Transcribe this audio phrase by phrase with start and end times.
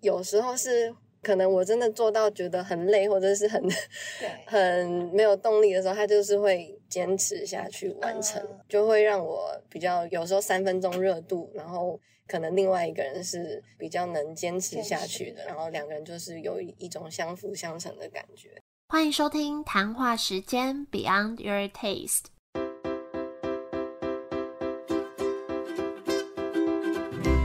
[0.00, 3.62] 有时候是可能我真的做到觉得很累，或者是很
[4.46, 18.48] 很没有动力的时候，他就是会坚持下去完成，就会让我比较有时候三分钟热度，然后可能另外一个人是比较能坚持下去的，然后两个人就是有一种相辅相成的感觉。
[18.88, 22.24] 欢迎收听谈话时间 Beyond Your Taste。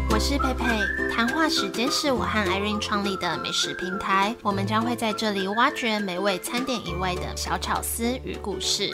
[0.09, 0.63] 我是佩佩，
[1.50, 8.91] 时间是我和 Irene 创立的美食平台，我们将会在这里挖掘美味餐点以外的小巧思与故事。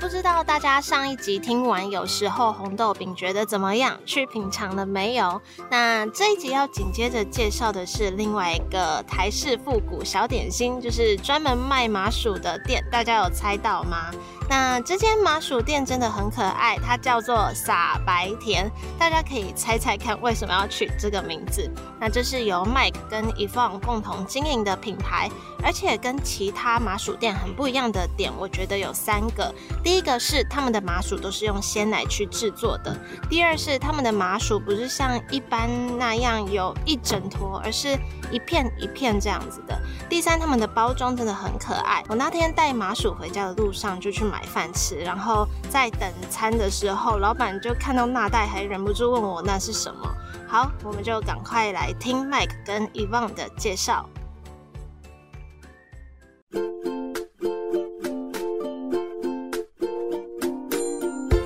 [0.00, 3.98] 不知道大家上一集听完，有时候红豆饼觉得怎么样？
[4.04, 5.40] 去品尝了没有？
[5.70, 14.10] 那这一集要紧接着介绍的是另外一个台式复古小点心，就是专门卖麻薯的店，大家有猜到吗？
[14.48, 21.68] 那这间麻薯店真的很可爱，它叫做傻白甜，大家可以猜猜看为什么要取这个名字？
[21.98, 25.30] 那这是由 Mike 跟 Evon 共同经营的品牌，
[25.62, 29.52] 而且跟其他麻薯店很不一样的点，我觉得有三个。
[29.82, 32.94] 第一个是他们的麻薯都是用鲜奶去制作的，
[33.30, 35.68] 第二是他们的麻薯不是像一般
[35.98, 37.98] 那样有一整坨，而是
[38.30, 39.80] 一片一片这样子的。
[40.08, 42.04] 第三，他们的包装真的很可爱。
[42.08, 50.12] 我那天带麻薯回家的路上就去买饭吃，然后在等餐的时候，老板就看到那袋，还忍不住问我那是什么。
[50.48, 54.10] 好，我们就赶快来听 Mike 跟 Evon 的介绍。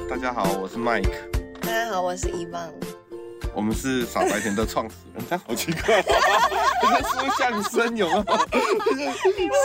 [0.09, 1.12] 大家好，我是 Mike。
[1.61, 2.72] 大家好，我是 Evon。
[3.54, 8.24] 我们是傻白甜的创始人，这样好奇怪， 在说相声有吗？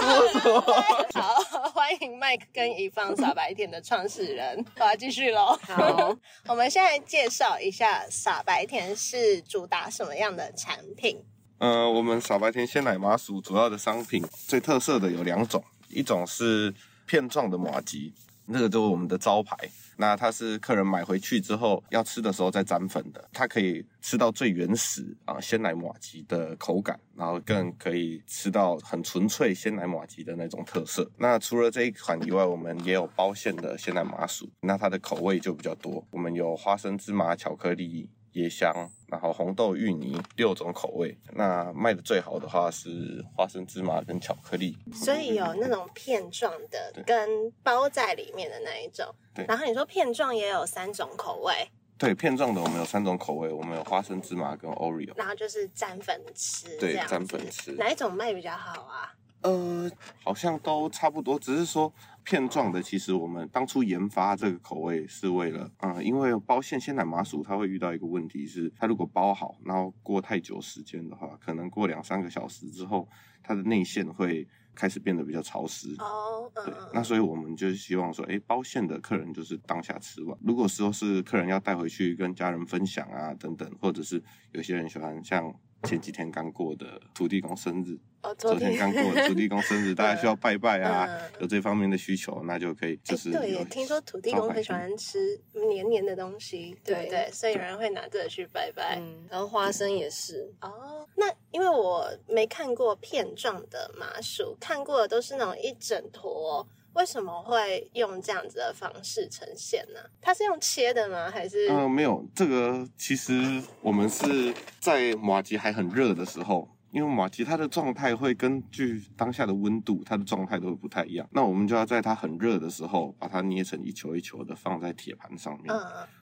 [0.02, 0.62] 说什么？
[1.14, 1.36] 好，
[1.74, 5.58] 欢迎 Mike 跟 Evon 傻白甜的创始人，我要继续喽。
[5.64, 6.16] 好，
[6.48, 11.24] 我们现在介绍一下傻白甜是主打什么样的产品。
[11.60, 16.74] 呃，我们傻白甜鲜奶麻薯主要的商品最特色的有两种，一种是
[17.06, 18.14] 片状的麻吉，
[18.46, 19.56] 那个就是我们的招牌。
[19.96, 31.10] 那它是客人买回去之后要吃的时候再沾粉的，它可以吃到最原始啊鲜奶麻吉的口感，然后更可以吃到很纯粹鲜奶麻吉的那种特色。
[31.18, 36.04] 那除了这一款以外，我们也有包馅的鲜奶麻薯，那它的口味就比较多。
[36.10, 38.10] 我们有花生、芝麻、巧克力。
[38.34, 41.18] 椰香，然后红豆、芋泥六种口味。
[41.34, 44.78] 那卖的最好的话是花生、芝麻跟巧克力。
[44.94, 49.06] 所以有那种片状的，跟包在里面的那一种。
[49.34, 49.46] 对。
[49.48, 51.54] 然后你说片状也有三种口味。
[51.96, 55.14] 对，片状的我们有三种口味，我们有花生、芝麻跟 Oreo。
[55.16, 56.78] 然后就是沾粉吃。
[56.78, 57.72] 对，沾粉吃。
[57.74, 59.14] 哪一种卖比较好啊？
[59.44, 59.92] 呃，
[60.24, 61.94] 好像都差不多，只是说。
[62.26, 73.10] 片状的，其实我们当初研发这个口味是为了，嗯，因为包馅鲜奶麻薯，它会遇到一个问题是，它如果包好，然后过太久时间的话，可能过两三个小时之后，
[73.44, 75.94] 它的内馅会开始变得比较潮湿。
[76.00, 84.24] 哦，对，那所以我们就希望说，哎，包馅的客人就是当下吃完，如果说是客人要带回去跟家人分享啊，等等，或者是
[84.54, 85.54] 有些人喜欢像。
[85.84, 91.08] 前几天刚过的土地公生日，哦，昨天刚过土地公生日， 大家需要拜拜啊，
[91.40, 93.32] 有这方面的需求，那就可以就是。
[93.32, 97.30] 对，听说土地公很喜欢吃黏黏的东西，对对？
[97.32, 98.98] 所以有人会拿这个去拜拜。
[99.00, 100.50] 嗯，然后花生也是。
[100.62, 106.66] 哦，那因为我没看过片状的麻薯，看过的都是那种一整坨。
[106.94, 110.00] 为什么会用这样子的方式呈现呢？
[110.22, 111.30] 它是用切的吗？
[111.30, 111.68] 还是？
[111.70, 112.26] 嗯，没有。
[112.36, 121.28] 这个其实我们是在马吉还很热的时候，因为马吉它的状态会根据当下的温度，它的状态都会不太一样。
[121.32, 125.76] 那我们就要在它很热的时候，把它捏成一球一球的放在铁盘上面，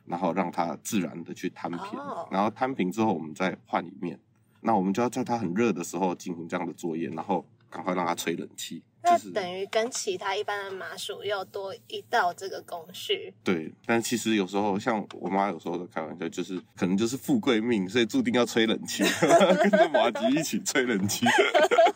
[0.05, 1.99] 然后让它自然的去摊平。
[2.31, 4.17] 然后摊平之后，我们再换一面。
[4.61, 8.81] 那我们就要在它很热的时候进行这样的作业，然后赶快让它吹冷气。
[9.03, 13.34] 那等于跟其他一般的麻薯又多一道这个工序。
[13.44, 19.03] 对，但其实有时候像我妈有时候都开玩笑，就是可能就是富贵命，所以注定要吹冷气，
[19.62, 21.25] 跟着麻吉一起吹冷气。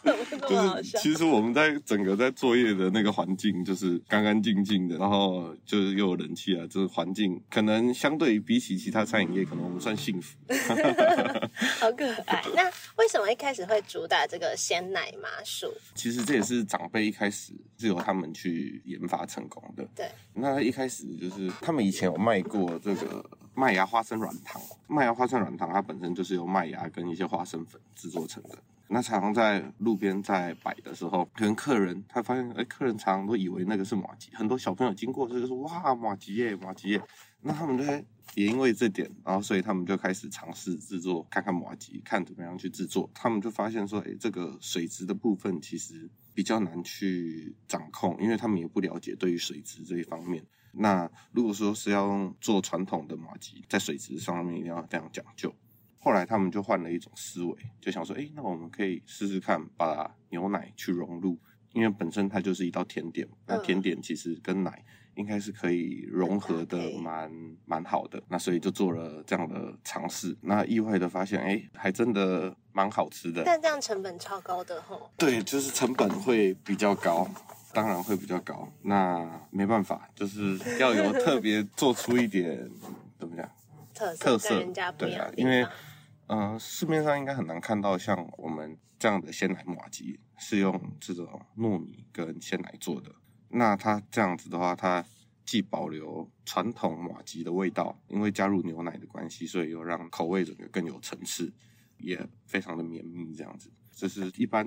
[0.47, 10.37] 就是其实我们在整个在作业的那个环境，就是干干净净的，然后就是又有冷气啊，就是环境可能相对于比起其他餐饮业，可能我们算幸福。
[11.79, 12.43] 好可爱。
[12.55, 12.63] 那
[12.97, 15.71] 为什么一开始会主打这个鲜奶麻薯？
[15.93, 19.87] 其实这也是长辈一开始是由他们去研发成功的。
[19.95, 20.09] 对。
[20.33, 23.23] 那一开始就是他们以前有卖过这个
[23.53, 28.57] 麦芽花生软糖，麦芽花生软糖它本身就是由麦芽跟一些花生粉制作成的。
[28.87, 37.01] 那常常在路边在摆的时候，可能客人他发现，哎，客人常常都以为那个是马吉，很多小朋友经过就是说，哇，马吉耶，马吉耶。
[37.47, 38.03] 那他们就会
[38.33, 43.07] 也因为这点，然后所以他们就开始尝试制作，看看马吉，看怎么样去制作。
[43.13, 50.43] 他们就发现说，哎，这个水质的部分其实比较难去掌控，因为他们也不了解对于水质这一方面。
[50.71, 55.53] 那如果说是要用做传统的马吉，在水质上面一定要非常讲究。
[55.99, 61.39] 后来他们就换了一种思维，就想说，哎，那我们可以试试看把牛奶去融入，
[61.73, 64.83] 因为本身它就是一道甜点，那甜点其实跟奶
[65.15, 67.31] 应该是可以融合的蛮
[67.65, 68.21] 蛮好的。
[68.27, 73.43] 那所以就做了这样的尝试，那意外的发现，哎，还真的蛮好吃的。
[73.45, 75.09] 但这样成本超高的吼。
[75.17, 77.27] 对，就是成本会比较高。
[77.73, 82.71] 当然会比较高，那没办法，就是要有特别做出一点
[83.19, 83.51] 怎么讲
[83.93, 84.63] 特色，
[84.97, 85.67] 对啊，因为
[86.27, 91.27] 呃市面上应该很难看到像我们这样的鲜奶马吉是用这种
[91.57, 93.11] 糯米跟鲜奶做的。
[93.55, 95.03] 那它这样子的话，它
[95.45, 101.51] 既保留传统马吉的味道，因为加入牛奶的关系，所以又让口味整个更有层次，
[101.97, 103.71] 也非常的绵密，这样子。
[103.95, 104.65] 这是一般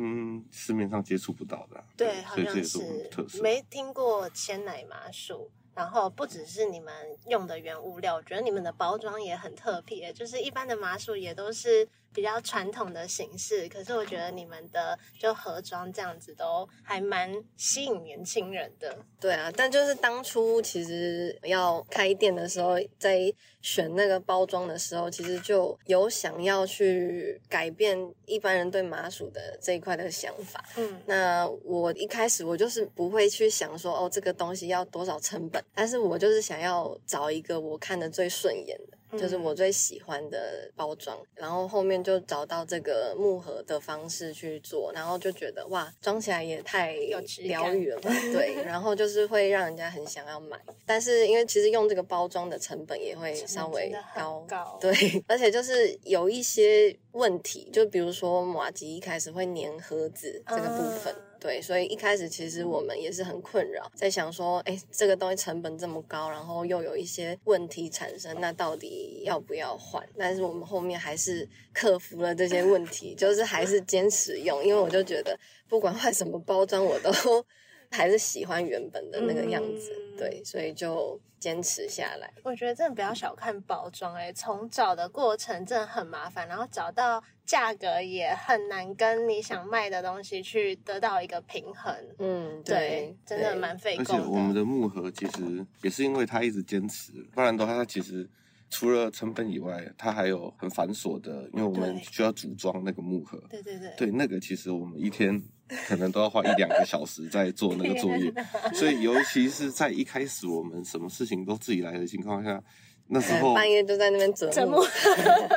[0.50, 5.50] 市面上接触不到的，对，好像是没听过鲜奶麻薯。
[5.74, 6.92] 然后不只是你们
[7.28, 10.12] 用的原物料，我觉得你们的包装也很特别。
[10.12, 18.98] 就是一般的麻薯也都是比较传统的形式，可是我觉得你们的就盒装这样子都还蛮吸引年轻人的。
[19.20, 23.32] 对啊，但就是当初其实要开店的时候，在
[23.62, 27.96] 选那个包装的时候，其实就有想要去改变
[28.26, 30.64] 一般人对麻薯的这一块的想法。
[30.76, 35.62] 嗯，那我一开始我就是不会去想说，哦，这个东西要多少成本。
[35.74, 46.94] 但是我就是想要找一个我看的最顺眼的，就是我最喜欢的包装，然后后面就找到这个木盒的方式去做，然后就觉得哇，装起来也太
[47.42, 48.10] 疗愈了吧？
[48.32, 50.58] 对，然后就是会让人家很想要买。
[50.84, 54.92] 但是因为其实用这个包装的成本也会稍微高，对，
[55.26, 61.14] 而且就是有一些问题，就比如说马吉一开始会粘盒子这个部分。
[61.40, 70.04] 对，所以一开始其实我们也是很困扰，在想说，哎，这个东西成本这么高，然后又有一些问题产生，那到底要不要换？
[70.16, 75.38] 但是我们后面还是克服了这些问题，就是还是坚持用，因为我就觉得
[75.68, 77.10] 不管换什么包装，我都
[77.90, 79.92] 还是喜欢原本的那个样子。
[80.18, 82.30] 对，所以就坚持下来。
[82.42, 91.94] 我觉得真的不要小看包装，哎，从找的过程真的很麻烦，然后找到价格也很难跟你想卖的东西去得到一个平衡。
[92.18, 94.04] 嗯，对，真的蛮费工。
[94.04, 98.28] 而且我们的木盒其实也是因为他一直坚持，不然的话他其实。
[98.70, 103.42] 除了成本以外，它还有很繁琐的，因为我们需要组装那个木盒。
[103.48, 103.92] 对对对。
[103.96, 105.42] 对，那个其实我们一天
[105.86, 108.32] 可能都要花一两个小时在做那个作业，
[108.74, 112.62] 所以尤其是在一开始我们什么事情都自己来的情况下。
[113.10, 114.84] 那时候半夜都在那边折木，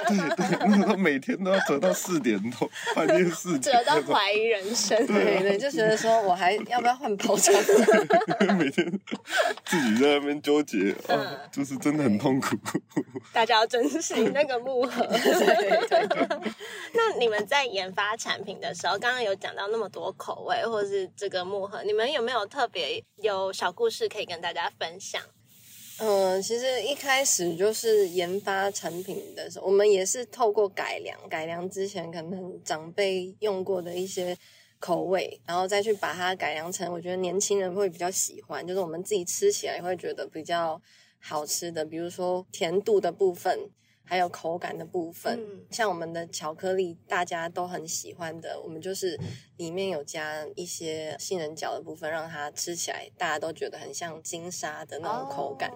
[0.07, 7.53] 对对，那时候每天都要折到四点多， 半夜四点，折到怀疑人生，对对，就觉得说我还要不要换包装？
[8.57, 8.99] 每天
[9.65, 12.55] 自己在那边纠结，啊，就是真的很痛苦。
[13.33, 15.05] 大家要珍惜那个木盒。
[16.93, 25.21] 那你们在研发产品的时候，刚刚有讲到那么多口味，或者是这个木盒，你们有没有特别有小故事可以跟大家分享？
[26.03, 34.35] 嗯，其实一开始就是研发产品的时候，我们也是透过改良，改良之前可能长辈用过的一些
[34.79, 40.81] 口味，然后再去把它改良成我觉得年轻人会比较喜欢，就是我们自己吃起来会觉得比较
[41.19, 43.69] 好吃的，比如说甜度的部分。
[44.03, 45.39] 还有口感的部分，
[45.69, 49.17] 像我们的巧克力，大家都很喜欢的，我们就是
[49.57, 55.71] 里面有加一些杏仁角的部分，让它吃起来大家都觉得很像金沙的那种口感。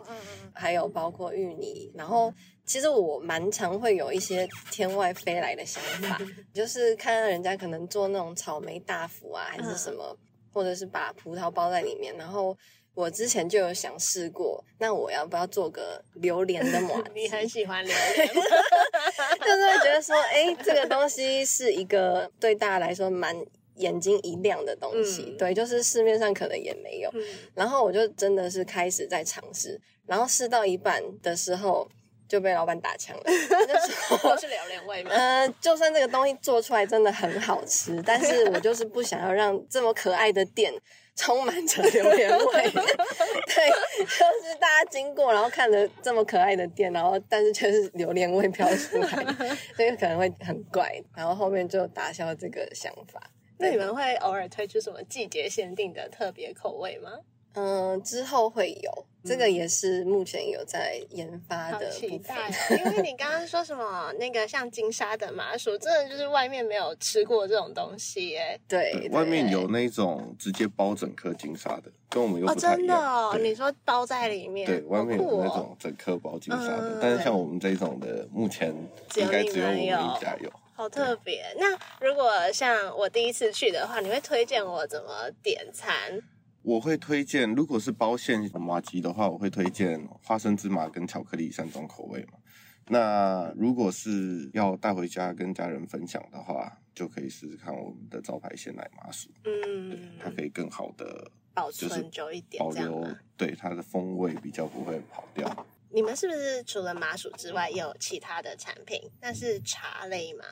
[0.53, 2.33] 还有包括芋泥，然后
[2.65, 6.19] 其实我蛮常会有一些天外飞来的想法，
[6.53, 10.17] 就是看到人家可能做那种草莓大福啊，还是什么，
[10.51, 12.57] 或者是把葡萄包在里面，然后。
[12.95, 17.03] 我之前就有想试过，那我要不要做个榴莲的 马？
[17.13, 23.35] 你很喜欢榴莲， 就是会觉得说，哎，这个东西是一个对大家来说蛮
[23.75, 27.11] 眼睛一亮的东西，对，就是市面上可能也没有。
[27.53, 31.85] 然后我就真的是开始在尝试，然后试到一半的时候
[32.29, 35.11] 就被老板打枪了，就说 是榴莲味吗？
[35.11, 40.73] 呃，就算这个东西做出来真的很好吃，但是我就是不想要让这么可爱的店。
[41.15, 43.69] 充满着榴莲味， 对，
[43.99, 49.07] 就是大家经过，然后看着这么可爱的店，然后但是却是榴莲味飘出来，
[49.75, 51.01] 所以可能会很怪。
[51.15, 53.21] 然后后面就打消这个想法。
[53.57, 57.11] 那你们会偶尔推出什么季节限定的特别口味吗？
[57.55, 62.51] 嗯，之后会有，这个也是目前有在研发的部期待！
[62.77, 68.59] 因为你刚刚说什么那个像金沙的麻薯，真的就是外面没有吃过这种东西耶。
[68.67, 72.95] 对，外面有那种直接包整颗金沙的，跟我们又哦，不太一真的。
[72.95, 78.75] 哦，你说包在里面，对，外面有那种整颗包金沙的，嗯但是像我们这种的，目前
[79.15, 80.51] 应该只有我们一家有。
[80.75, 81.41] 好特别。
[81.57, 81.71] 那
[82.05, 86.21] 如果像我第一次去的话，你会推荐我怎么点餐？
[86.65, 92.39] 我会推荐，如果是包馅麻吉的话，我会推荐花生芝麻跟巧克力三种口味嘛。
[92.87, 103.17] 那如果是要带回家跟家人分享的话，就可以试试看我们的招牌鲜奶麻薯，嗯，它可以更好的保存久一点保留这样？
[103.37, 105.67] 对它的风味比较不会跑掉。
[105.91, 108.99] 你们是不是除了麻薯之外，也有其他的产品？
[109.21, 110.43] 那是茶类吗？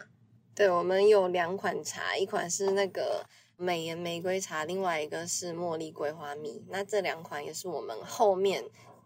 [0.54, 3.26] 对，我们有两款茶，一款是那个
[3.64, 6.62] 美颜玫瑰茶，另外一个是茉莉桂花蜜。
[6.68, 8.64] 那这两款也是我们后面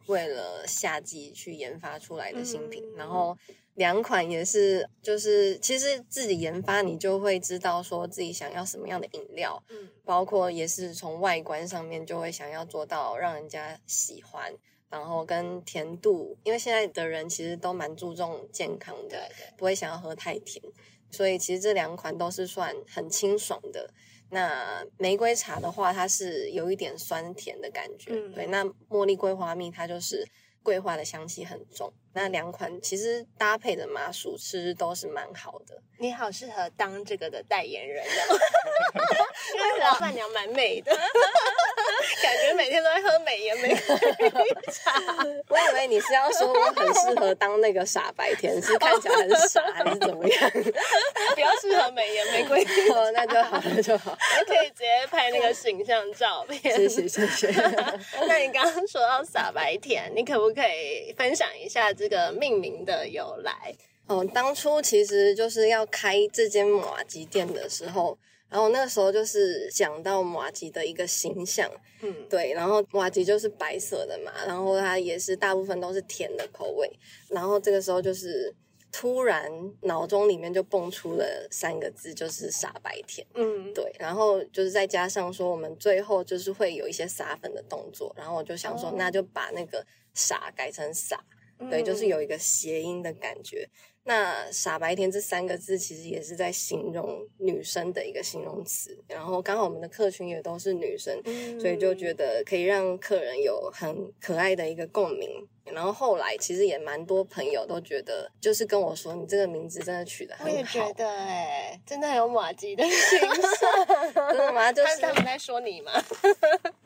[0.07, 3.37] 为了夏季去研发出来的新品，嗯然后
[3.75, 14.53] 两款也是就是其实自己研发，你就会知道说自己想要什么样的饮料，嗯包括也是从外观上面就会想要做到让人家喜欢。
[14.89, 20.63] 然后跟甜度，因为现在的人其实都蛮注重健康的，对对，不会想要喝太甜，
[21.11, 23.93] 所以其实这两款都是算很清爽的。
[24.29, 28.45] 那玫瑰茶的话，它是有一点酸甜的感觉，嗯对。
[28.47, 30.27] 那茉莉桂花蜜它就是
[30.61, 31.93] 桂花的香气很重。
[32.17, 35.79] 那两款其实搭配的麻薯吃都是蛮好的。
[35.99, 38.33] 你好适合当这个的代言人哦，
[39.55, 40.91] 因为老板娘蛮美的，
[42.23, 44.99] 感觉每天都在喝美颜玫瑰茶。
[45.47, 50.49] 我以为你是要说我很适合当那个傻白甜，是看起来很傻还是怎么样？
[51.35, 54.11] 比较适合美颜玫瑰，哦，那就好，那就好。
[54.11, 56.75] 我可以直接拍那个形象照片。
[56.75, 57.47] 谢谢，谢谢。
[58.27, 63.75] 那你刚刚说到傻白甜，你可不可以分享一下这个命名的由来？
[64.07, 68.17] 哦，当初其实就是要开这间马吉店的时候，
[68.49, 71.69] 然后那个时候就是讲到马吉的一个形象，
[72.01, 76.89] 嗯，对，然后马吉就是白色的嘛，然后它也是大部分都是甜的口味，
[77.29, 78.53] 然后这个时候就是
[78.93, 83.27] 突然脑中里面就蹦出了三个字，就是傻白甜。
[83.33, 88.93] 嗯，对，然后就是再加上说，我们最后就是会有一些撒粉的动作，然后我就想说，哦。
[88.97, 91.21] 那就把那个傻改成傻，
[91.69, 93.69] 对，就是嗯有一个谐音的感觉。
[94.07, 105.45] 那傻白甜这三个字其实也是在形容女生的一个形容词，然后刚好我们的客群也都是女生，嗯所以就觉得可以让客人有很可爱的一个共鸣。
[105.73, 113.85] 然后后来其实也蛮多朋友都觉得，就是跟我说你这个名字真的取得我也，觉得哎、真的很有马吉的 形象。
[114.29, 114.71] 真的吗？
[114.71, 115.91] 就是他他们在说你吗？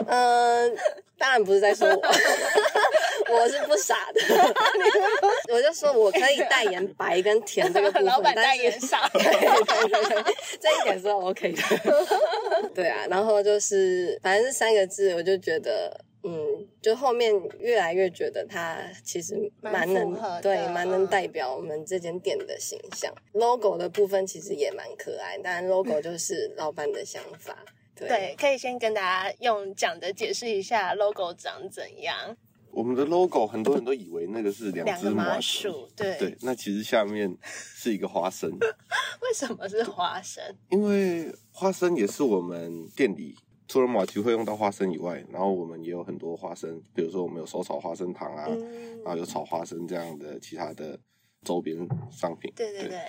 [0.07, 0.75] 嗯，
[1.15, 2.01] 当然不是在说我，
[3.37, 4.19] 我是不傻的。
[5.53, 9.09] 我就说我可以代言白跟甜这个部分， 老板代但是言傻。
[9.09, 11.61] 对对对对，这一点是 OK 的。
[12.75, 16.05] 对啊，然后就是反正是三个字，我就觉得。
[16.23, 23.11] 嗯，就后面越来越觉得它其实蛮蛮能对，蛮能嗯代表我们这间店的形象。
[23.31, 27.57] logo 的部分其实也蛮可爱，当然 logo 就是老板的想法。
[27.95, 32.37] 对，对，可以先跟大家用讲的解释一下 logo 长怎样。
[32.73, 38.49] 我们的 logo 很多人都以为那个是两只麻麻薯，对，对，那其实下面是一个花生，
[39.21, 40.43] 为什么是花生？
[40.69, 43.35] 因为花生也是我们店里
[43.67, 50.99] 除了马蹄会用到花生以外，然后我们也有很多花生，比如说我们有手炒花生糖啊，嗯然后有炒花生这样的其他的
[51.45, 51.77] 周边
[52.11, 52.51] 商品。
[52.55, 52.99] 对对对，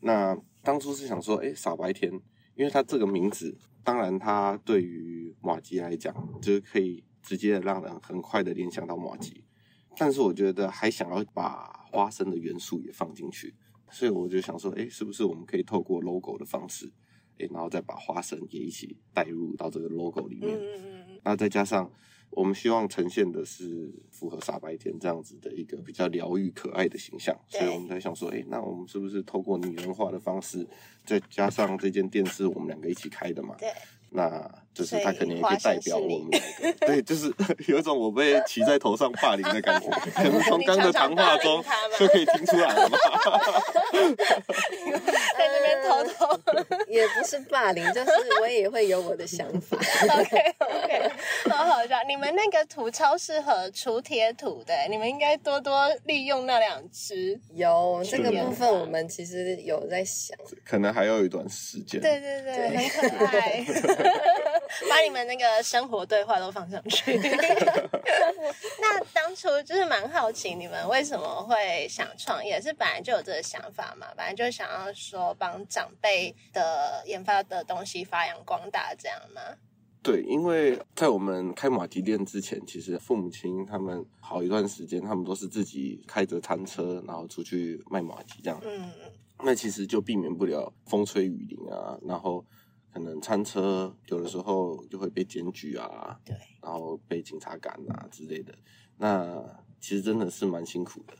[0.00, 2.10] 那当初是想说，哎，傻白甜，
[2.54, 9.44] 因为它这个名字，当然它对于马吉来讲，就是可以直接让人很快的联想到马吉，
[9.96, 13.54] 但是我觉得还想要把花生的元素也放进去，
[13.90, 16.92] 所以我就想说，哎，是不是我们可以透过 logo 的方式，
[17.38, 21.90] 哎，然后再把花生也一起带入到这个 logo 里面，嗯嗯嗯那再加上
[22.30, 30.66] 我们希望呈现的是符合傻白甜这样子的一个比较疗愈可爱的形象，所以我们在想说，哎、那我们是不是透过拟人化的方式，
[31.04, 33.54] 再加上这间店是我们两个一起开的嘛？
[33.58, 33.68] 对，
[34.14, 34.28] 那
[34.74, 36.42] 就是所以它可能也可以代表我们两
[36.72, 37.32] 个，对，就是
[37.68, 41.62] 有一种我被骑在头上霸凌的感觉， 可能从刚刚的谈话中
[41.98, 42.98] 就可以听出来了嘛。
[45.82, 46.38] 偷偷。
[46.88, 48.10] 也不是霸凌，就是
[48.40, 49.76] 我也会有我的想法。
[49.76, 51.10] OK OK，
[51.50, 52.02] 好好笑。
[52.06, 57.38] 你们那个图超适合除铁土的，你们应该多多利用那两只。
[57.54, 60.36] 有这个部分，我们其实有在想。
[60.64, 62.00] 可能还要有一段时间。
[62.00, 63.64] 对对对，对很可爱。
[64.88, 67.18] 把你们那个生活对话都放上去。
[68.80, 72.60] 那当初就是蛮好奇，你们为什么会想创业？
[72.60, 74.06] 是本来就有这个想法嘛？
[74.16, 79.40] 本来就想要说帮长辈的研发的东西发扬光大，这样吗？
[80.02, 88.60] 对，因为在我们开马蹄店之前，其实父母亲他们好一段时间，他们都是自己开着餐车，然后出去卖马蹄这样。
[88.64, 88.90] 嗯，
[89.44, 92.44] 那其实就避免不了风吹雨淋啊，然后
[92.92, 98.52] 可能餐车有的时候就会被检举啊，对，然后被警察赶啊之类的。
[98.98, 99.42] 那
[99.80, 101.14] 其实真的是蛮辛苦的。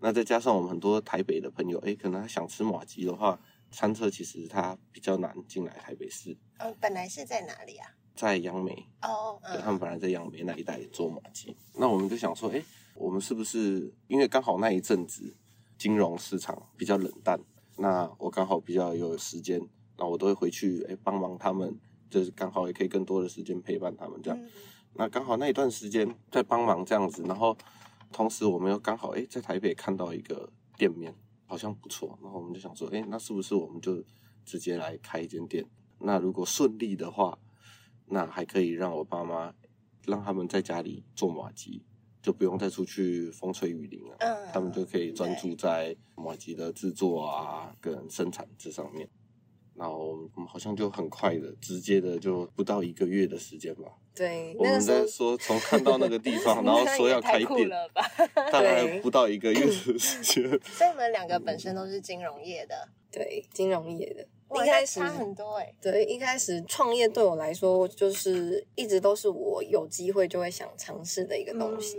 [0.00, 3.38] 那再加上我们很多台北的朋友，哎，可能他想吃马蹄的话，
[3.72, 6.36] 餐车其实它比较难进来台北市。
[6.58, 7.88] 嗯，本来是在哪里啊？
[8.14, 12.62] 在杨梅，哦，对他们本来在杨梅那一带做马蹄，那我们就想说，哎，
[12.94, 15.34] 我们是不是因为刚好那一阵子
[15.78, 17.40] 金融市场比较冷淡，
[17.78, 19.58] 那我刚好比较有时间，
[19.96, 24.38] 那我都会回去，哎，帮忙他们，就是刚好也可以更多的时间陪伴他们这样。
[24.92, 27.56] 那刚好那一段时间在帮忙这样子，然后
[28.12, 31.14] 同时我们又刚好哎在台北看到一个店面，
[31.52, 34.02] 好像不错，然后我们就想说，哎，那是不是我们就
[34.44, 35.62] 直接来开一间店？
[35.98, 37.38] 那如果顺利的话。
[38.06, 39.54] 那还可以让我爸妈
[40.04, 41.82] 让他们在家里做马吉，
[42.20, 44.16] 就不用再出去风吹雨淋了。
[44.18, 49.08] 嗯，他们就可以专注在马吉的制作啊跟生产这上面。
[49.74, 49.98] 然后
[50.34, 53.90] 我们好像就很快的、直接的，就不到一个月的时间吧。
[54.14, 57.68] 对，我们在说从看到那个地方， 然后说要开店，
[58.52, 60.44] 大概不到一个月的时 间。
[60.48, 64.26] 所以你们两个本身都是金融业的，对，金融业的。
[64.54, 71.96] 一开始差很多哎，对，一开始创业对我来说，就是一直都是我有机会就会想尝试的一个东西。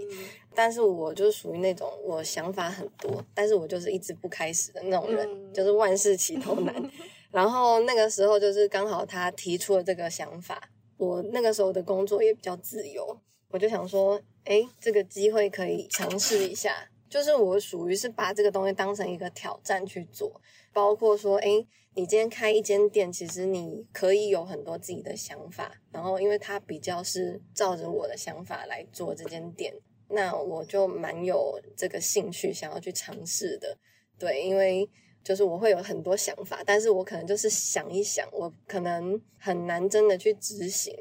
[0.53, 6.91] 但是我就是属于那种我想法很多，但是我就是一直不开始的那种人，就是万事起头难。
[7.33, 16.87] 然后那个时候就是刚好他提出了这个想法，我那个时候的工作也比较自由，我就想说，哎，这个机会可以尝试一下。
[17.09, 20.39] 就是我属于是把这个东西当成一个挑战去做，
[20.71, 29.73] 包括说，哎，你今天开一间店，其实你可以有很多自己的想法，然后因为它比较是照着我的想法来做这间店，
[30.09, 33.79] 那我就蛮有这个兴趣想要去尝试的，
[34.19, 34.87] 对，因为。
[35.23, 40.93] 就是我会有很多想法，但是我可能就是想一想，我可能很难真的去执行。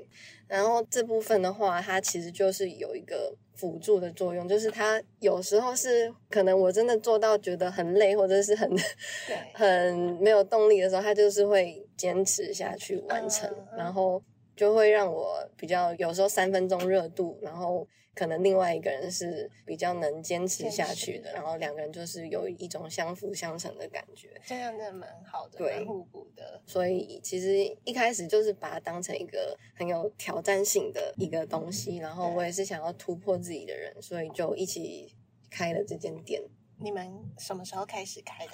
[0.46, 8.70] 然后这部分的话，它其实就是有一个辅助的作用，就是它有时候是可能我真的做到觉得很累，或者是很
[9.54, 14.22] 很没有动力的时候，它就是会坚持下去完成，然后
[14.62, 17.86] 就会让我比较有时候三分钟热度，然后。
[18.14, 26.60] 可能另外一个人是比较能坚持下去的，然后两个人就是有一种相辅相成的感觉，这样真的蛮好的，蛮互补的。
[26.66, 35.16] 所以其实一开始就是把它当成一个很有挑战性的一个东西，然后我也是想要突破自己的人，所以就一起
[35.50, 36.42] 开了这间店。
[36.80, 38.52] 你们什么时候开始开的？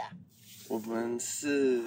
[0.69, 1.83] 我们是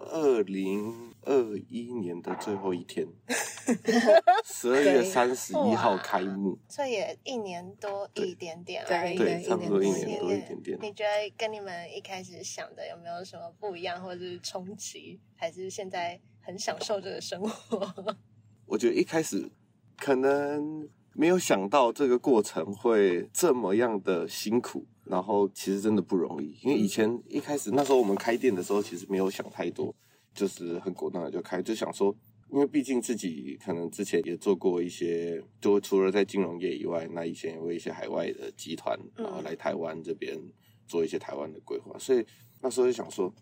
[0.00, 3.06] 二零二一年的最后一天，
[4.44, 10.78] 十二月三十一号开幕，所以也一年多一点点而已，对，差不多一年多一点点。
[10.80, 18.16] 你觉得跟你们一开始想的有没有什么不一样，或者是冲击，还是现在很享受这个生活？
[18.66, 19.50] 我觉得一开始
[19.96, 24.86] 可能没有想到这个过程会这么样的辛苦。
[25.10, 29.92] 然后其实真的不容易，因为以前一开始那时候我们开店的时候，其实没有想太多，
[30.32, 32.14] 就是很果断的就开，就想说，
[32.48, 40.40] 因为毕竟自己可能之前也做过一些，就除了在金融业以外，那以前也为一些海外的集团，然后来台湾这边
[40.86, 42.24] 做一些台湾的规划，所以
[42.60, 43.34] 那时候就想说，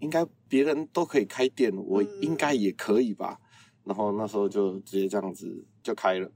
[0.00, 3.40] 应该别人都可以开店，我应该也可以吧。
[3.84, 6.30] 然后那时候就直接这样子就开了，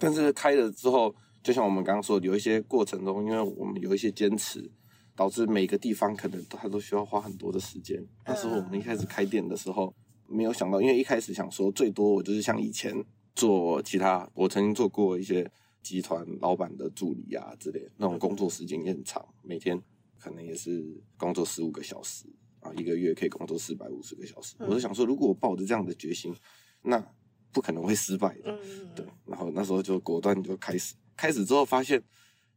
[0.00, 1.14] 但是开了之后。
[1.46, 4.68] 就像我们刚刚说，有一些过程中，因为我们有一些坚持，
[5.14, 8.04] 导致每个地方可能它都需要花很多的时间。
[8.24, 9.94] 那时候我们一开始开店的时候，
[10.26, 12.92] 没有想到，因为一开始想说，最多我就是像以前
[13.36, 15.48] 做其他，我曾经做过一些
[15.84, 19.80] 集团老板的助理啊之类，那种工作时间也很长，每天
[20.18, 22.26] 可能也是工作十五个小时
[22.58, 24.56] 啊，一个月可以工作四百五十个小时。
[24.58, 26.34] 我就想说，如果我抱着这样的决心，
[26.82, 27.00] 那
[27.52, 28.58] 不可能会失败的。
[28.96, 30.96] 对，然后那时候就果断就开始。
[31.16, 32.02] 开始之后发现，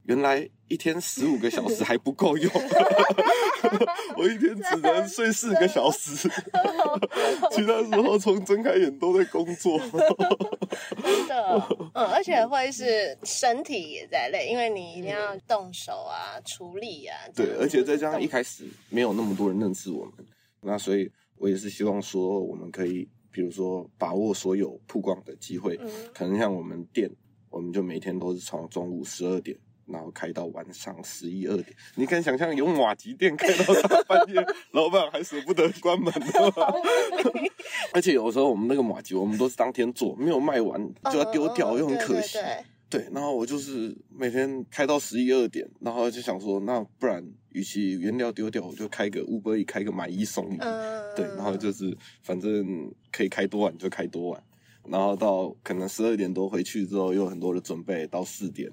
[0.03, 2.51] 原来一天十五个小时还不够用，
[4.17, 6.29] 我一天只能睡四个小时，
[7.51, 9.79] 其他时候从睁开眼都在工作。
[9.79, 17.17] 真的，嗯，而且会是身体也在累，因为你一定要动手啊、处理啊。
[17.35, 20.25] 对，而且再加上一开始没有那么多人认识我们，
[20.61, 25.89] 那所以我也是希望说，我们可以比如说把握所有曝光的机会，嗯。
[26.13, 27.09] 可能像我们店，
[27.49, 29.57] 我们就每天都是从中午十二点。
[29.91, 34.35] 然后开到晚上十一二点，你敢想象有马吉店开到大半夜，
[34.69, 36.71] 老板还舍不得关门的吗？
[37.91, 40.79] 而且有时候我们那个马吉，我们都是当天做，没有卖完
[41.12, 42.38] 就要丢掉，又很可惜。
[42.38, 50.57] 嗯对然后我就是每天开到十一二点，然后就想说，那不然与其原料丢掉，我就开个 Uber 一开个买一送一。
[50.59, 54.43] 嗯，对，然后就是反正可以开多晚就开多晚，
[54.89, 58.69] 然后到可能十二点多回去之后，又有很多的准备到四点。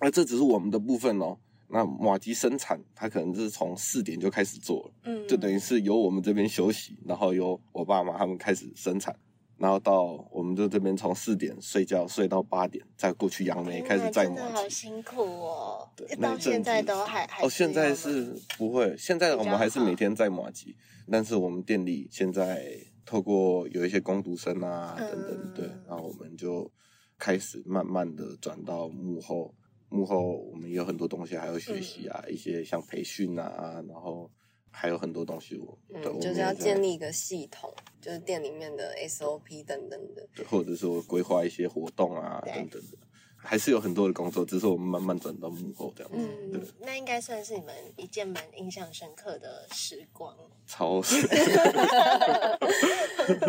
[0.00, 1.38] 那这只是我们的部分哦。
[1.68, 9.14] 那马吉生产，它可能是从四点就开始做了，嗯，就等于是由我们这边休息，然后由我爸妈他们开始生产。
[9.56, 14.68] 然后到我们就这边从四点睡觉睡到八点，再过去杨梅开始摘真的好。
[14.68, 20.76] 辛苦哦对，到现在都还还哦，现在是不会，现在我们还是每天在马吉，
[21.10, 26.70] 但是我们店里现在透过有一些工读生啊等等，对嗯，然后我们就
[27.18, 29.54] 开始慢慢的转到幕后，
[29.88, 34.30] 幕后我们有很多东西还要学习啊，一些像培训啊，然后
[34.70, 40.26] 还有很多东西我，对，嗯，我就是要建立一个系统，就是店里面的 SOP 等等的。
[40.34, 42.98] 对，或者说规划一些活动啊等等的，
[43.44, 46.10] 还是有很多的工作，只是我们慢慢转到幕后这样。
[46.10, 50.34] 子，嗯，，那应该算是你们一件蛮印象深刻的时光。
[50.66, 51.02] 超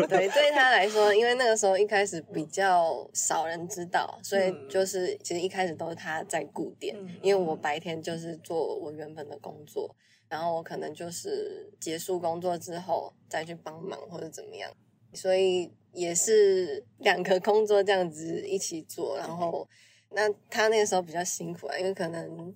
[0.08, 4.68] 对，对他来说，因为那个时候一开始比较少人知道，所以嗯。
[4.68, 7.08] 就是其实一开始都是他在顾店，嗯。
[7.22, 9.96] 因为我白天就是做我原本的工作，
[10.28, 14.70] 然后我可能就是结束工作之后再去帮忙或者怎么样，
[15.14, 19.66] 所以也是两个工作这样子一起做，然后
[20.10, 22.54] 那他那个时候比较辛苦啊，因为可能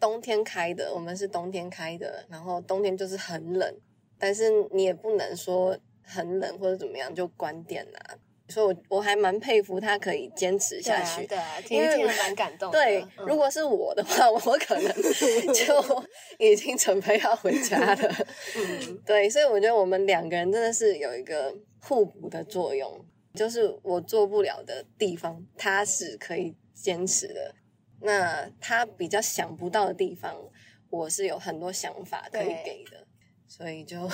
[0.00, 3.74] 冬天开的，我们是冬天开的，然后冬天就是很冷，
[4.18, 8.16] 但是你也不能说很冷或者怎么样就关店啊。
[8.48, 11.26] 所以我我还蛮佩服他可以坚持下去。
[11.26, 11.38] 对
[11.70, 12.70] 因为听了蛮感动。
[12.72, 14.92] 对，嗯如果是我的话， 我可能
[15.54, 16.04] 就
[16.38, 18.14] 已经准备要回家了。
[18.56, 27.54] 嗯对，所以我觉得我们两个人真的是有一个互补的作用，就是我做不了的地方，他是可以坚持的；
[28.00, 30.36] 那他比较想不到的地方，
[30.90, 33.06] 我是有很多想法可以给的，
[33.46, 34.08] 所以就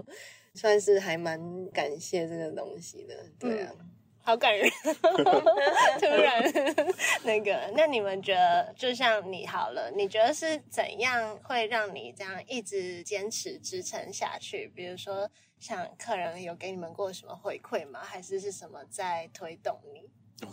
[0.54, 3.14] 算是还蛮感谢这个东西的。
[3.38, 3.72] 对啊。
[4.24, 4.70] 好感人，
[5.98, 6.40] 突然
[7.24, 14.70] 那个，那你们觉得，就像你好了，你觉得是怎样会让你这样一直坚持支撑下去？
[14.76, 17.98] 比如说，像客人有给你们过什么回馈吗？
[18.00, 20.08] 还是是什么在推动你？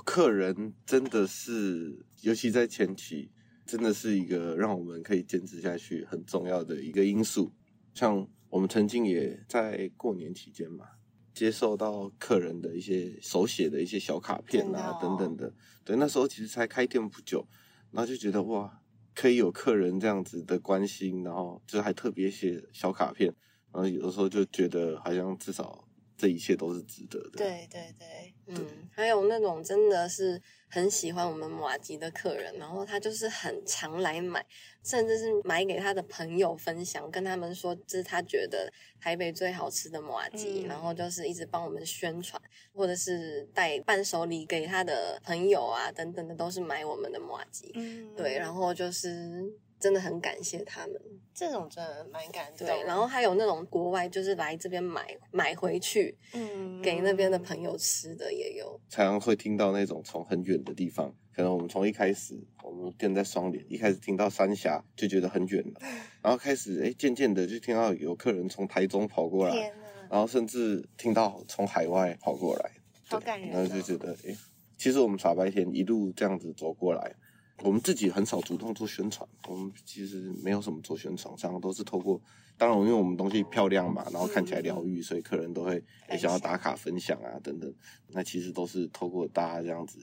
[0.06, 3.32] 客人真的是，尤其在前期，
[3.66, 7.52] 真的是一个让我们可以坚持下去很重要的一个因素。
[7.94, 10.86] 像我们曾经也在过年期间嘛，
[11.34, 15.54] 接受到客人的一些手写的一些小卡片啊、哦等等的。
[15.84, 17.48] 对，那时候其实才开店不久，
[17.92, 18.82] 然后就觉得哇，
[19.16, 23.34] 可以有客人这样子的关心，然后就还特别写小卡片，
[23.74, 25.89] 然后有的时候就觉得好像至少
[26.20, 27.30] 这一切都是值得的。
[27.38, 34.46] 对对对，嗯，还有那种真的是很喜欢我们马吉的客人，然后他就是很常来买，
[34.84, 42.42] 甚至是买给他的朋友分享，跟他们说这是他觉得台北最好吃的马吉，嗯然后就是一直帮我们宣传，
[42.74, 47.72] 或者是带伴手礼给他的朋友啊等等的，都是买我们的马吉。
[47.76, 51.02] 嗯对，然后就是真的很感谢他们。
[51.34, 52.68] 这种真的蛮感动。
[52.68, 58.80] 对，然后还有那种国外就是来这边买买回去嗯给那边的朋友吃的也有。
[58.90, 65.80] 常常会听到那种从很远的地方，可能我们从一开始我们店在双连，一开始听到三峡就觉得很远了，
[66.22, 69.72] 然后开始哎渐渐的就听到有客人从台中跑过来，
[70.10, 72.72] 然后甚至听到从海外跑过来，
[73.08, 74.36] 好感人哦然后就觉得哎，
[74.78, 77.16] 其实我们傻白甜一路这样子走过来。
[77.62, 82.20] 我们自己很少主动做宣传，我们其实没有什么做宣传，常常都是透过，
[82.58, 87.74] 当然因为我们东西漂亮嘛，然后看起来疗愈，所以客人都会也想要打卡分享啊等等。
[88.08, 90.00] 那其实都是透过大家这样子，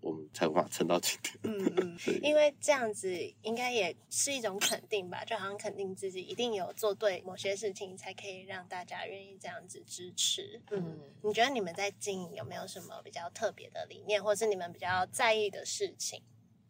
[0.00, 1.34] 我们才无法撑到今天。
[1.42, 10.60] 嗯嗯， 因为这样子应该也是一种肯定吧，就好像肯定自己一定有做对某些事情，才可以让大家愿意这样子支持。
[10.70, 16.22] 嗯，你觉得你们在经营有没有什么比较特别的理念，或是你们比较在意的事情？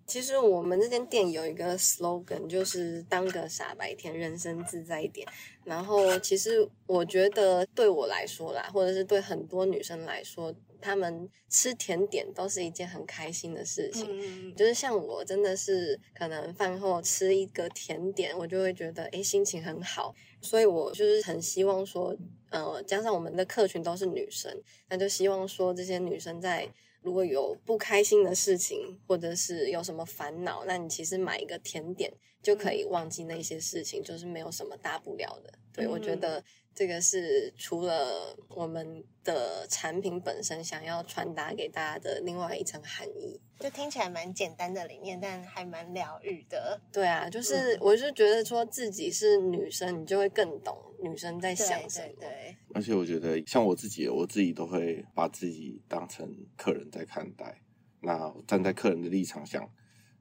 [0.07, 5.27] 其实我们这间店有一个 slogan，就是当个傻白甜，人生自在一点。
[5.65, 14.07] 然后，其实我觉得对我来说啦，或者是对很多女生来说，她们吃甜点都是一件很开心的事情。
[14.11, 22.15] 嗯就是像我真的是可能饭后吃一个甜点，我就会觉得诶心情很好，所以我就是很希望说，
[22.51, 24.55] 呃，加上我们的客群都是女生，
[24.91, 26.69] 那就希望说这些女生在
[27.05, 32.13] 如果有不开心的事情，或者是有什么烦恼，那你其实买一个甜点
[32.43, 35.53] 就可以忘记那些事情，就是没有什么大不了的。
[35.73, 36.43] 对我觉得。
[36.75, 46.81] 这个是除了我们的产品本身想要传达给大家的另外一层含义，就听起来蛮简单的理念，但还蛮疗愈的。
[46.93, 52.09] 对啊，就是我是觉得说自己是女生，你就会更懂女生在想什么。
[52.21, 57.61] 对，而且我觉得像我自己，我自己都会把自己当成客人在看待。
[58.01, 59.67] 那站在客人的立场想，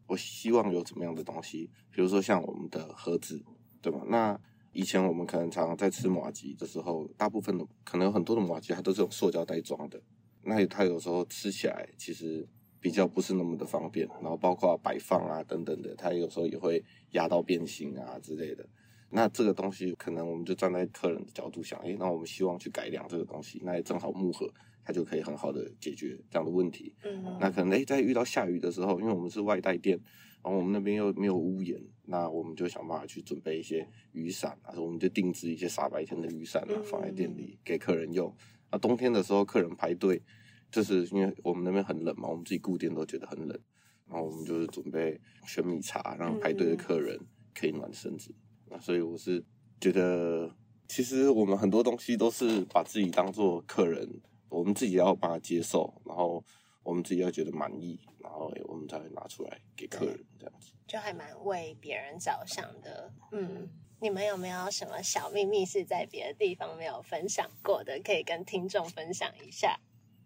[0.07, 3.43] 我希望有怎么样的东西，比如说像我们的盒子，
[3.81, 4.01] 对吧？
[4.07, 4.39] 那
[4.73, 10.01] 以前我们可能常常在吃麻吉的时候，大部分的可能有很多的麻吉它都是用塑胶袋装的，
[10.43, 12.47] 那它有时候吃起来其实
[12.79, 18.67] 比较不是那么的方便，然后包括摆放啊等等的，它有时候也会压到变形啊之类的。
[19.09, 24.51] 那这个东西可能我们就站在客人的角度想，诶，那我们希望去改良这个东西，那也正好木盒
[24.83, 26.95] 它就可以很好的解决这样的问题。
[27.03, 29.99] 嗯，那可能诶，在遇到下雨的时候，因为我们是外带店。
[30.43, 38.35] 然后我们那边又没有屋檐，那我们就想办法去准备一些雨伞，啊，我们就定制一些傻白甜的雨伞啊，放在店里给客人用。
[38.69, 40.21] 那冬天的时候，客人排队，
[40.69, 43.57] 就是因为我们那边很冷嘛，我们自己顾店都觉得很冷，
[44.05, 47.17] 然后我们就是准备玄米茶，让排队的客人
[47.55, 48.35] 可以暖身子。
[48.69, 49.41] 那所以我是
[49.79, 50.53] 觉得，
[50.89, 56.43] 其实我们很多东西都是把自己当做客人，我们自己要把它接受，然后。
[56.83, 63.11] 我们自己要觉得满意，然后我们才会拿出来给客人这样子，就还蛮为别人着想的。
[63.31, 63.69] 嗯，
[64.01, 69.79] 你们有没有什么小秘密是在别的地方没有分享过的，可以跟听众分享一下？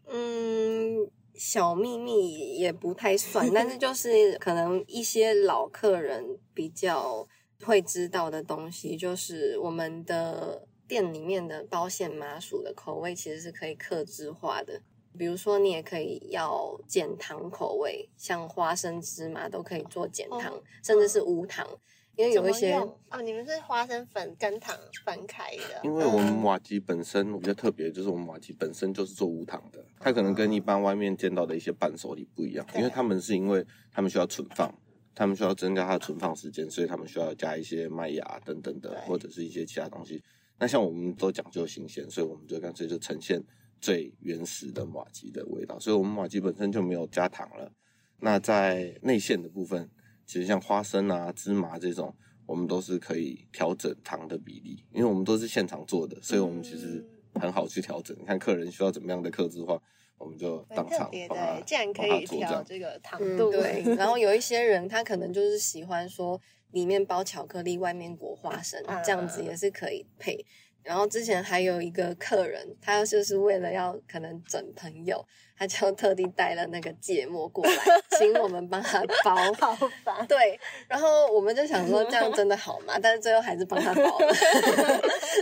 [0.07, 7.27] 嗯，小秘密也不太算，但是 就是可能一些老客人比较
[7.63, 14.81] 会知道的东西，就是我们的店里面的包馅麻薯的口味其实是可以克制化的。
[15.17, 20.53] 比如说，你也可以要减糖口味，像花生、芝麻都可以做减糖，
[20.83, 21.67] 甚至是无糖。
[22.15, 24.75] 因为有一些哦，你们是花生粉跟糖
[25.05, 25.79] 分开的。
[25.83, 34.73] 因为我们瓦吉本身比较特别，就是我们瓦吉本身就是做无糖的，它可能跟一般外面见到的一些伴手礼不一样，因为他们是因为他们需要存放，
[35.13, 40.23] 他们需要增加它的存放时间，所以他们需要加一些麦芽等等的，或者是一些其他东西。
[40.57, 43.39] 那像我们都讲究新鲜，所以我们就干脆就呈现。
[43.79, 47.71] 最原始的马吉的味道，所以我们马吉本身就没有加糖了。
[48.19, 49.89] 那在内馅的部分，
[50.25, 58.17] 其实像花生啊、芝麻这种，我们都是可以调整糖的比例，因为我们都是现场做的，所以我们其实很好去调整。
[58.19, 59.79] 你看客人需要怎么样的克制化，
[60.17, 61.61] 我们就当场帮他。
[61.61, 63.83] 既然可以调这个糖度，对。
[63.95, 70.43] 然后有一些人他可能就是喜欢说里面包巧克力，外面裹花生，这样子也是可以配。
[70.87, 75.21] 然后之前还有一个客人，他就是为了要可能整朋友，
[75.57, 77.73] 他就特地带了那个芥末过来，
[78.17, 79.35] 请我们帮他包。
[79.59, 80.25] 好烦。
[80.27, 82.97] 对，然后我们就想说这样真的好吗？
[83.03, 84.27] 但是最后还是帮他包了。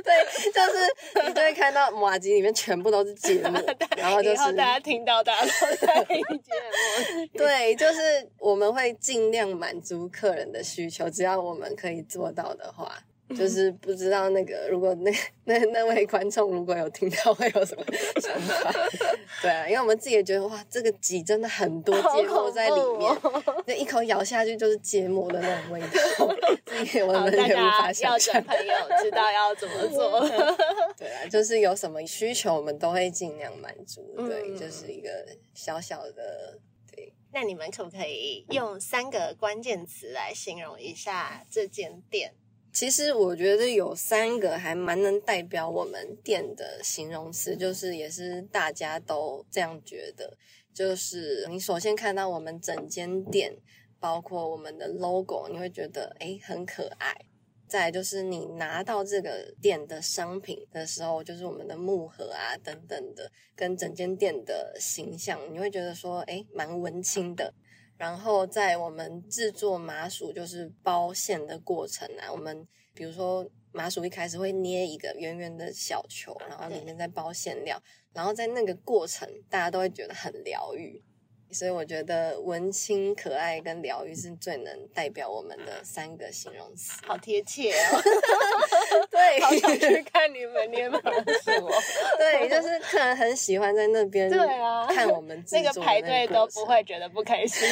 [0.04, 3.62] 对，就是你就会看到马吉里面全部都是芥末，
[3.96, 7.28] 然后就是大家听到大家都在 芥末。
[7.38, 12.98] 对，就是我们会尽量满足客人的需求，只要我们可以做到的话。
[13.30, 15.12] 就是不知道那个，如果那
[15.46, 17.84] 那那位观众如果有听到，会有什么
[18.22, 18.72] 想法？
[19.42, 23.12] 对啊，因为我们自己也觉得哇，这个挤真的很多芥末在里面，
[23.66, 28.44] 那一口咬下去就是芥末的那种味道， 我们也无法想象。
[28.44, 30.20] 朋友知道要怎么做？
[30.96, 34.02] 对啊，就是有什么需求，我们都会尽量满足。
[34.18, 35.10] 对，就是一个
[35.54, 36.60] 小小的
[36.96, 37.12] 对。
[37.34, 42.34] 那你们可不可以用三个关键词来形容一下这间店？
[42.76, 50.38] 其实我觉得有三个还蛮能代表我们店的形容词，就是也是大家都这样觉得。
[50.74, 53.56] 就是你首先看到我们整间店，
[53.98, 57.16] 包括我们的 logo，你会觉得诶很可爱。
[57.66, 67.54] 再就是你拿到这个店的商品的时候，就是我们的木盒啊等等的，跟整间店的形象，你会觉得说诶蛮文青的。
[67.98, 77.82] 然后在我们制作麻薯，就是包馅的过程啊，我们比如说麻薯一开始会捏一个圆圆的小球，然后里面再包馅料，
[78.14, 81.02] 然后在那个过程，大家都会觉得很疗愈。
[81.52, 88.02] 所以我觉得文青、可爱跟疗愈是最能代表我们的三个形容词，好贴切哦！
[89.10, 91.70] 对，好想去看你们捏麻薯。
[92.18, 97.68] 对，就是客人很喜欢在那边，对啊，看我们那个排队都不会觉得不开心。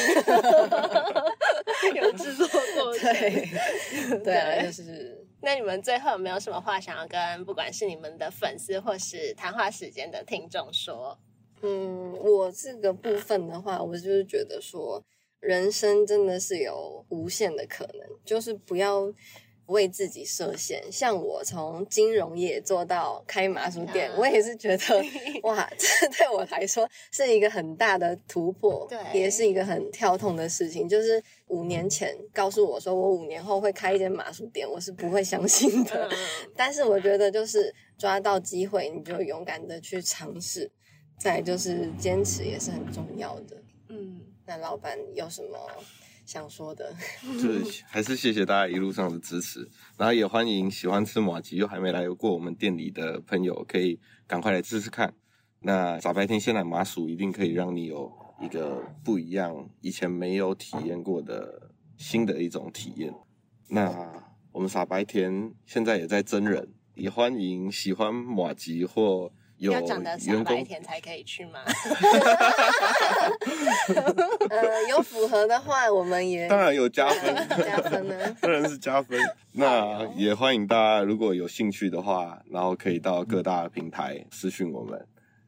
[1.94, 11.18] 有制作过程，对，对啊，就是那你们最后有没有什么话想要跟不管是你们的粉丝或是谈话时间的听众说？
[11.66, 15.02] 嗯，我这个部分的话，我就是觉得说，
[15.40, 19.10] 人生真的是有无限的可能，就是不要
[19.66, 20.82] 为自己设限。
[20.92, 24.84] 像我从金融业做到开麻薯店，我也是觉得
[25.44, 30.86] 哇，这对我来说是一个很大的突破，对，也是一个很跳痛的事情。
[30.86, 36.10] 就是五年前告诉我说我五年后会开一间麻薯店，我是不会相信的。
[36.54, 40.70] 但是我觉得就是抓到机会，你就勇敢的去尝试。
[41.16, 43.62] 再就是坚持也是很重要的。
[43.88, 45.58] 嗯，那老板有什么
[46.26, 46.94] 想说的？
[47.40, 55.14] 就是还是谢谢大家一路上的支持，然后也欢迎喜欢吃马吉又还没来过我们店里的朋友，可以赶快来试试看。
[55.60, 63.14] 那傻白甜鲜奶麻薯一定可以让你有一个不一样、以前没有体验过的新的一种体验。
[63.68, 64.12] 那
[64.52, 69.32] 我们傻白甜现在也在真人，也欢迎喜欢马吉或。
[69.58, 71.60] 要长得傻白天才可以去吗？
[74.50, 79.18] 呃，有符合的话，我们也当然有加分， 加分呢， 当然是加分。
[79.52, 85.06] 那也欢迎大家，如果有兴趣的话，然后可以到各大平台私讯我们，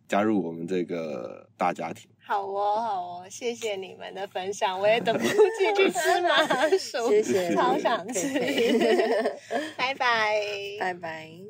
[0.09, 2.09] 加入我们这个大家庭。
[2.25, 5.35] 好哦，好哦，谢谢你们的分享，我也等不及
[5.77, 6.45] 去吃麻
[6.79, 8.29] 薯，谢谢，超想吃。
[9.77, 10.41] 拜拜，
[10.81, 11.46] 拜拜。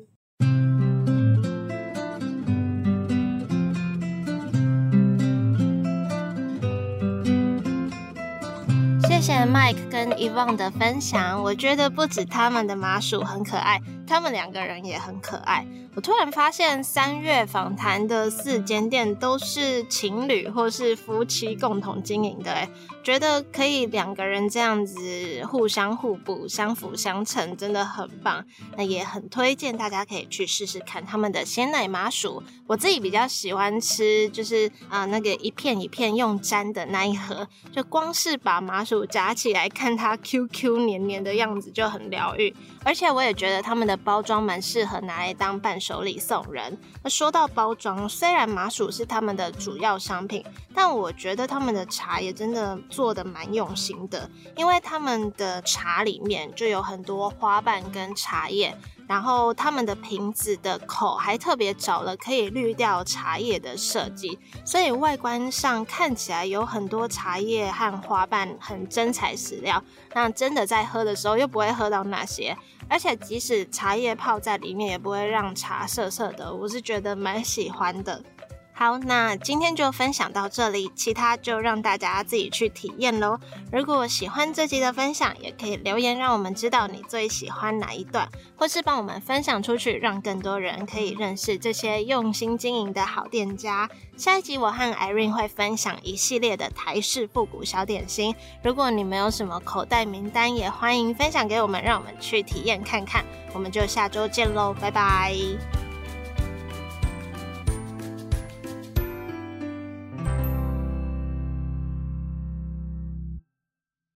[9.27, 15.65] 谢谢 Mike 跟 Evan 的分享，我觉得不止他们的麻薯很可爱，他们两个人也很可爱。
[15.95, 22.69] 我突然发现，三月访谈的四间店都是情侣或是夫妻共同经营的，哎，
[23.03, 28.45] 觉得可以两个人这样子互相互补、相辅相成，真的很棒。
[28.77, 32.43] 那也很推荐大家可以去试试看他们的鲜奶麻薯。
[32.67, 42.55] 我自己比较喜欢吃，就是啊那个一片一片用粘的那一盒，就光是把麻薯夹起来，看它 Q Q 黏黏的样子就很疗愈。
[42.83, 46.77] 而且我也觉得他们的包装蛮适合拿来当伴手礼送人。
[47.03, 58.77] 那说到包装，虽然麻薯是他们的主要商品，但我觉得他们的茶也真的做的蛮用心的，因为他们的茶里面就有很多花瓣跟茶叶。
[59.07, 69.81] 然后他们的瓶子的口还特别找了可以滤掉茶叶的设计，所以外观上看起来有很多茶叶和花瓣，很真材实料。
[70.13, 72.57] 那真的在喝的时候又不会喝到那些，
[72.89, 78.21] 而且即使茶叶泡在里面也不会让茶涩涩的，我是觉得蛮喜欢的。
[78.79, 83.39] 好，那今天就分享到这里，其他就让大家自己去体验喽。
[83.71, 93.89] 如果喜欢这集的分享，也可以留言让我们知道你最喜欢哪一段，或是帮我们分享出去，让更多人可以认识这些用心经营的好店家。
[94.15, 98.35] 下一集我和 Irene 会分享一系列的台式复古小点心。
[98.61, 103.25] 如果你们有什么口袋名单，也欢迎分享给我们，让我们去体验看看。
[103.55, 105.35] 我们就下周见喽，拜拜。